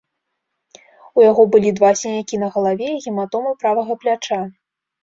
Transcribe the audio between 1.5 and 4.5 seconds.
былі два сінякі на галаве і гематома правага пляча.